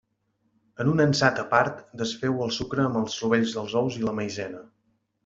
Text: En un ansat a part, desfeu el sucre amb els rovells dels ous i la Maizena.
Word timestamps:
En 0.85 0.87
un 0.93 1.01
ansat 1.03 1.41
a 1.43 1.43
part, 1.51 1.83
desfeu 2.01 2.39
el 2.45 2.53
sucre 2.55 2.87
amb 2.87 2.99
els 3.03 3.19
rovells 3.25 3.55
dels 3.59 3.77
ous 3.83 3.99
i 4.01 4.07
la 4.07 4.15
Maizena. 4.23 4.65